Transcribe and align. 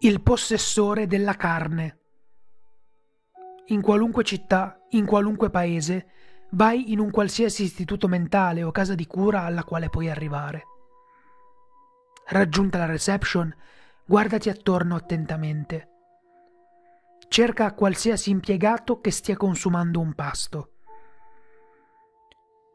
Il 0.00 0.22
possessore 0.22 1.08
della 1.08 1.34
carne. 1.34 1.98
In 3.66 3.82
qualunque 3.82 4.22
città, 4.22 4.80
in 4.90 5.04
qualunque 5.04 5.50
paese, 5.50 6.06
vai 6.50 6.92
in 6.92 7.00
un 7.00 7.10
qualsiasi 7.10 7.64
istituto 7.64 8.06
mentale 8.06 8.62
o 8.62 8.70
casa 8.70 8.94
di 8.94 9.08
cura 9.08 9.42
alla 9.42 9.64
quale 9.64 9.90
puoi 9.90 10.08
arrivare. 10.08 10.62
Raggiunta 12.26 12.78
la 12.78 12.86
reception, 12.86 13.52
guardati 14.06 14.48
attorno 14.48 14.94
attentamente. 14.94 15.88
Cerca 17.26 17.74
qualsiasi 17.74 18.30
impiegato 18.30 19.00
che 19.00 19.10
stia 19.10 19.36
consumando 19.36 19.98
un 19.98 20.14
pasto. 20.14 20.74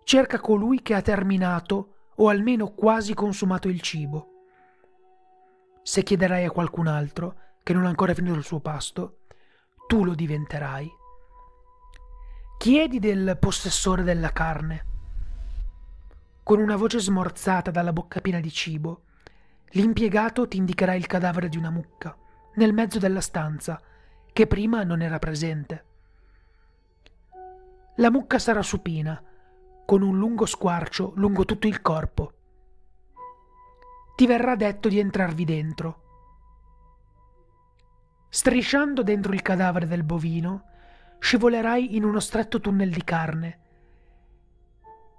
Cerca 0.03 0.41
colui 0.41 0.81
che 0.81 0.93
ha 0.93 1.01
terminato 1.01 2.09
o 2.15 2.27
almeno 2.27 2.73
quasi 2.73 3.13
consumato 3.13 3.69
il 3.69 3.79
cibo. 3.79 4.32
Se 5.83 6.01
chiederai 6.01 6.45
a 6.45 6.51
qualcun 6.51 6.87
altro 6.87 7.35
che 7.61 7.73
non 7.73 7.85
ha 7.85 7.89
ancora 7.89 8.13
finito 8.13 8.35
il 8.35 8.45
suo 8.45 8.61
pasto, 8.61 9.19
tu 9.85 10.05
lo 10.05 10.15
diventerai. 10.15 10.89
Chiedi 12.57 12.99
del 12.99 13.37
possessore 13.37 14.03
della 14.03 14.31
carne. 14.31 14.85
Con 16.41 16.59
una 16.59 16.77
voce 16.77 16.99
smorzata 16.99 17.69
dalla 17.69 17.91
bocca 17.91 18.21
piena 18.21 18.39
di 18.39 18.49
cibo, 18.49 19.03
l'impiegato 19.71 20.47
ti 20.47 20.55
indicherà 20.55 20.93
il 20.93 21.05
cadavere 21.05 21.49
di 21.49 21.57
una 21.57 21.69
mucca 21.69 22.15
nel 22.55 22.71
mezzo 22.71 22.97
della 22.97 23.21
stanza 23.21 23.81
che 24.31 24.47
prima 24.47 24.83
non 24.83 25.01
era 25.01 25.19
presente. 25.19 25.85
La 27.97 28.09
mucca 28.09 28.39
sarà 28.39 28.61
supina, 28.61 29.21
con 29.85 30.01
un 30.01 30.17
lungo 30.17 30.45
squarcio 30.45 31.11
lungo 31.15 31.43
tutto 31.43 31.67
il 31.67 31.81
corpo. 31.81 32.33
Ti 34.15 34.27
verrà 34.27 34.55
detto 34.55 34.89
di 34.89 34.99
entrarvi 34.99 35.43
dentro. 35.43 36.01
Strisciando 38.29 39.01
dentro 39.01 39.33
il 39.33 39.41
cadavere 39.41 39.87
del 39.87 40.03
bovino, 40.03 40.65
scivolerai 41.19 41.95
in 41.95 42.03
uno 42.03 42.19
stretto 42.19 42.59
tunnel 42.59 42.91
di 42.91 43.03
carne. 43.03 43.59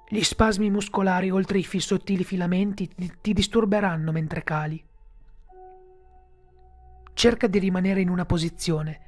Gli 0.09 0.22
spasmi 0.22 0.70
muscolari 0.70 1.31
oltre 1.31 1.59
i 1.59 1.65
sottili 1.65 2.22
filamenti 2.22 2.89
ti 3.20 3.33
disturberanno 3.33 4.12
mentre 4.12 4.45
cali. 4.45 4.84
Cerca 7.15 7.47
di 7.48 7.59
rimanere 7.59 8.00
in 8.00 8.11
una 8.11 8.27
posizione, 8.27 9.00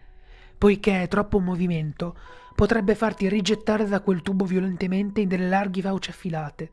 poiché 0.59 1.07
troppo 1.09 1.39
movimento 1.39 2.17
potrebbe 2.57 2.97
farti 2.97 3.29
rigettare 3.29 3.87
da 3.87 4.01
quel 4.01 4.23
tubo 4.23 4.45
violentemente 4.45 5.20
in 5.20 5.29
delle 5.29 5.48
larghe 5.48 5.83
fauci 5.83 6.11
affilate, 6.11 6.73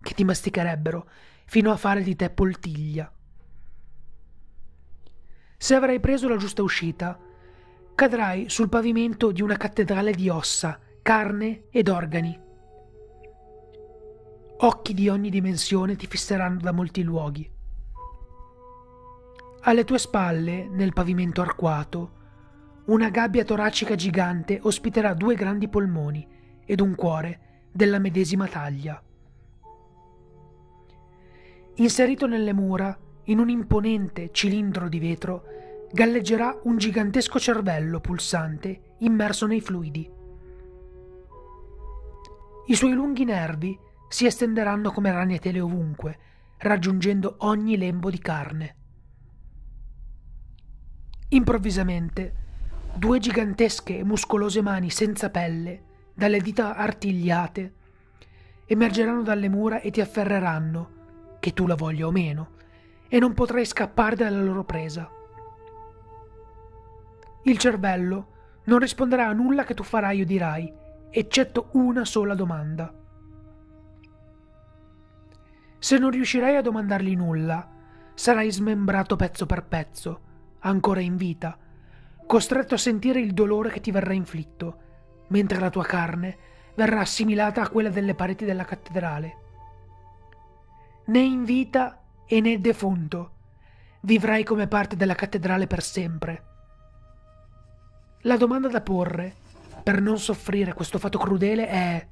che 0.00 0.14
ti 0.14 0.24
masticherebbero 0.24 1.08
fino 1.52 1.70
a 1.70 1.76
fare 1.76 2.02
di 2.02 2.16
te 2.16 2.30
poltiglia. 2.30 3.12
Se 5.58 5.74
avrai 5.74 6.00
preso 6.00 6.26
la 6.26 6.38
giusta 6.38 6.62
uscita, 6.62 7.20
cadrai 7.94 8.48
sul 8.48 8.70
pavimento 8.70 9.32
di 9.32 9.42
una 9.42 9.58
cattedrale 9.58 10.12
di 10.12 10.30
ossa, 10.30 10.80
carne 11.02 11.64
ed 11.68 11.88
organi. 11.88 12.40
Occhi 14.60 14.94
di 14.94 15.10
ogni 15.10 15.28
dimensione 15.28 15.94
ti 15.94 16.06
fisseranno 16.06 16.58
da 16.58 16.72
molti 16.72 17.02
luoghi. 17.02 17.46
Alle 19.60 19.84
tue 19.84 19.98
spalle, 19.98 20.68
nel 20.70 20.94
pavimento 20.94 21.42
arcuato, 21.42 22.12
una 22.86 23.10
gabbia 23.10 23.44
toracica 23.44 23.94
gigante 23.94 24.58
ospiterà 24.62 25.12
due 25.12 25.34
grandi 25.34 25.68
polmoni 25.68 26.26
ed 26.64 26.80
un 26.80 26.94
cuore 26.94 27.66
della 27.70 27.98
medesima 27.98 28.46
taglia. 28.46 29.02
Inserito 31.76 32.26
nelle 32.26 32.52
mura, 32.52 32.96
in 33.24 33.38
un 33.38 33.48
imponente 33.48 34.30
cilindro 34.30 34.88
di 34.88 34.98
vetro, 34.98 35.44
galleggerà 35.90 36.60
un 36.64 36.76
gigantesco 36.76 37.38
cervello 37.38 38.00
pulsante 38.00 38.96
immerso 38.98 39.46
nei 39.46 39.60
fluidi. 39.60 40.10
I 42.66 42.74
suoi 42.74 42.92
lunghi 42.92 43.24
nervi 43.24 43.78
si 44.08 44.26
estenderanno 44.26 44.90
come 44.90 45.10
ragnatele 45.10 45.60
ovunque, 45.60 46.18
raggiungendo 46.58 47.36
ogni 47.38 47.76
lembo 47.76 48.10
di 48.10 48.18
carne. 48.18 48.76
Improvvisamente, 51.28 52.34
due 52.94 53.18
gigantesche 53.18 53.98
e 53.98 54.04
muscolose 54.04 54.60
mani 54.60 54.90
senza 54.90 55.30
pelle, 55.30 55.82
dalle 56.14 56.40
dita 56.40 56.76
artigliate, 56.76 57.74
emergeranno 58.66 59.22
dalle 59.22 59.48
mura 59.48 59.80
e 59.80 59.90
ti 59.90 60.02
afferreranno, 60.02 61.00
che 61.42 61.52
tu 61.52 61.66
la 61.66 61.74
voglia 61.74 62.06
o 62.06 62.12
meno, 62.12 62.50
e 63.08 63.18
non 63.18 63.34
potrai 63.34 63.66
scappare 63.66 64.14
dalla 64.14 64.40
loro 64.40 64.62
presa. 64.62 65.10
Il 67.42 67.58
cervello 67.58 68.26
non 68.66 68.78
risponderà 68.78 69.26
a 69.26 69.32
nulla 69.32 69.64
che 69.64 69.74
tu 69.74 69.82
farai 69.82 70.20
o 70.20 70.24
dirai, 70.24 70.72
eccetto 71.10 71.70
una 71.72 72.04
sola 72.04 72.36
domanda. 72.36 72.94
Se 75.80 75.98
non 75.98 76.10
riuscirai 76.10 76.54
a 76.54 76.62
domandargli 76.62 77.16
nulla, 77.16 77.68
sarai 78.14 78.52
smembrato 78.52 79.16
pezzo 79.16 79.44
per 79.44 79.64
pezzo, 79.64 80.20
ancora 80.60 81.00
in 81.00 81.16
vita, 81.16 81.58
costretto 82.24 82.74
a 82.74 82.78
sentire 82.78 83.18
il 83.18 83.32
dolore 83.32 83.70
che 83.70 83.80
ti 83.80 83.90
verrà 83.90 84.12
inflitto, 84.12 84.78
mentre 85.30 85.58
la 85.58 85.70
tua 85.70 85.82
carne 85.82 86.38
verrà 86.76 87.00
assimilata 87.00 87.62
a 87.62 87.68
quella 87.68 87.90
delle 87.90 88.14
pareti 88.14 88.44
della 88.44 88.64
cattedrale. 88.64 89.38
Né 91.04 91.18
in 91.18 91.44
vita 91.44 92.00
e 92.26 92.40
né 92.40 92.60
defunto 92.60 93.30
vivrai 94.00 94.44
come 94.44 94.68
parte 94.68 94.96
della 94.96 95.14
cattedrale 95.14 95.66
per 95.66 95.82
sempre. 95.82 96.44
La 98.22 98.36
domanda 98.36 98.68
da 98.68 98.80
porre, 98.80 99.34
per 99.82 100.00
non 100.00 100.18
soffrire 100.18 100.74
questo 100.74 100.98
fatto 100.98 101.18
crudele, 101.18 101.66
è 101.66 102.06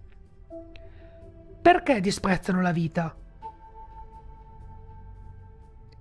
perché 1.62 2.01
disprezzano 2.01 2.62
la 2.62 2.73
vita? 2.73 3.15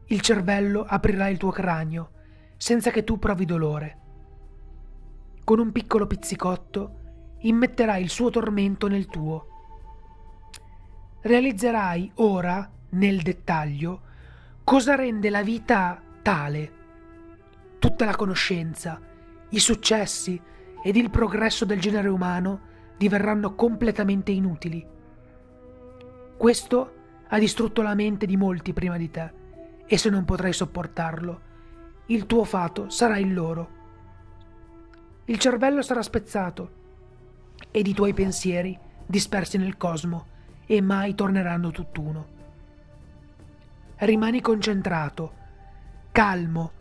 Il 0.07 0.21
cervello 0.21 0.85
aprirà 0.87 1.27
il 1.27 1.37
tuo 1.37 1.51
cranio 1.51 2.11
senza 2.57 2.91
che 2.91 3.03
tu 3.03 3.19
provi 3.19 3.45
dolore. 3.45 3.97
Con 5.43 5.59
un 5.59 5.71
piccolo 5.71 6.07
pizzicotto 6.07 6.97
immetterai 7.39 8.01
il 8.01 8.09
suo 8.09 8.29
tormento 8.29 8.87
nel 8.87 9.05
tuo. 9.07 9.47
Realizzerai 11.21 12.11
ora, 12.15 12.71
nel 12.89 13.21
dettaglio, 13.21 14.01
cosa 14.63 14.95
rende 14.95 15.29
la 15.29 15.43
vita 15.43 16.01
tale. 16.21 16.71
Tutta 17.79 18.05
la 18.05 18.15
conoscenza, 18.15 18.99
i 19.49 19.59
successi 19.59 20.39
ed 20.83 20.95
il 20.95 21.09
progresso 21.09 21.65
del 21.65 21.79
genere 21.79 22.07
umano 22.07 22.67
diverranno 22.97 23.55
completamente 23.55 24.31
inutili. 24.31 24.85
Questo 26.37 26.93
ha 27.27 27.37
distrutto 27.39 27.81
la 27.81 27.95
mente 27.95 28.25
di 28.25 28.37
molti 28.37 28.73
prima 28.73 28.97
di 28.97 29.09
te, 29.09 29.31
e 29.85 29.97
se 29.97 30.09
non 30.09 30.25
potrai 30.25 30.53
sopportarlo, 30.53 31.41
il 32.07 32.25
tuo 32.25 32.43
fato 32.43 32.89
sarà 32.89 33.17
il 33.17 33.33
loro. 33.33 33.77
Il 35.25 35.37
cervello 35.37 35.81
sarà 35.81 36.01
spezzato 36.01 36.77
ed 37.71 37.87
i 37.87 37.93
tuoi 37.93 38.13
pensieri 38.13 38.77
dispersi 39.05 39.57
nel 39.57 39.77
cosmo 39.77 40.25
e 40.65 40.81
mai 40.81 41.15
torneranno 41.15 41.71
tutt'uno. 41.71 42.37
Rimani 44.01 44.39
concentrato, 44.39 45.33
calmo, 46.13 46.71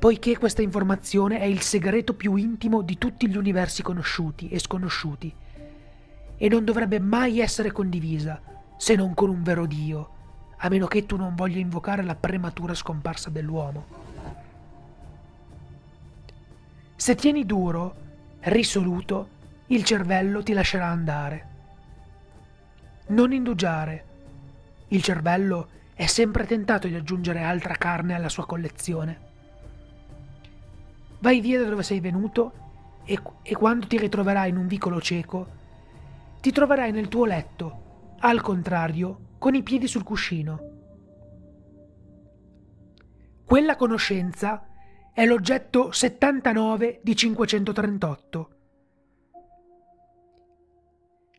poiché 0.00 0.36
questa 0.36 0.62
informazione 0.62 1.38
è 1.38 1.44
il 1.44 1.60
segreto 1.60 2.14
più 2.14 2.34
intimo 2.34 2.82
di 2.82 2.98
tutti 2.98 3.28
gli 3.28 3.36
universi 3.36 3.82
conosciuti 3.82 4.48
e 4.48 4.58
sconosciuti, 4.58 5.32
e 6.36 6.48
non 6.48 6.64
dovrebbe 6.64 6.98
mai 6.98 7.38
essere 7.38 7.70
condivisa, 7.70 8.42
se 8.76 8.96
non 8.96 9.14
con 9.14 9.30
un 9.30 9.44
vero 9.44 9.64
Dio, 9.64 10.10
a 10.56 10.68
meno 10.68 10.88
che 10.88 11.06
tu 11.06 11.16
non 11.16 11.36
voglia 11.36 11.58
invocare 11.58 12.02
la 12.02 12.16
prematura 12.16 12.74
scomparsa 12.74 13.30
dell'uomo. 13.30 13.86
Se 16.96 17.14
tieni 17.14 17.46
duro, 17.46 17.94
risoluto, 18.40 19.28
il 19.66 19.84
cervello 19.84 20.42
ti 20.42 20.52
lascerà 20.52 20.86
andare. 20.88 21.46
Non 23.08 23.32
indugiare. 23.32 24.04
Il 24.88 25.02
cervello 25.02 25.68
è 25.96 26.04
sempre 26.04 26.44
tentato 26.44 26.86
di 26.88 26.94
aggiungere 26.94 27.40
altra 27.40 27.74
carne 27.74 28.12
alla 28.12 28.28
sua 28.28 28.44
collezione. 28.44 29.20
Vai 31.20 31.40
via 31.40 31.58
da 31.58 31.70
dove 31.70 31.82
sei 31.82 32.00
venuto 32.00 32.52
e, 33.06 33.18
e 33.42 33.54
quando 33.54 33.86
ti 33.86 33.96
ritroverai 33.96 34.50
in 34.50 34.58
un 34.58 34.66
vicolo 34.66 35.00
cieco, 35.00 35.48
ti 36.42 36.52
troverai 36.52 36.92
nel 36.92 37.08
tuo 37.08 37.24
letto, 37.24 38.14
al 38.18 38.42
contrario, 38.42 39.20
con 39.38 39.54
i 39.54 39.62
piedi 39.62 39.86
sul 39.86 40.02
cuscino. 40.02 40.74
Quella 43.46 43.74
conoscenza 43.76 44.68
è 45.14 45.24
l'oggetto 45.24 45.92
79 45.92 47.00
di 47.02 47.16
538. 47.16 48.50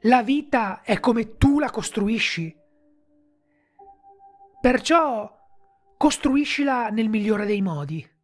La 0.01 0.23
vita 0.23 0.81
è 0.81 0.99
come 0.99 1.37
tu 1.37 1.59
la 1.59 1.69
costruisci. 1.69 2.65
Perciò 4.59 5.31
costruiscila 5.97 6.89
nel 6.89 7.09
migliore 7.09 7.45
dei 7.45 7.61
modi. 7.61 8.16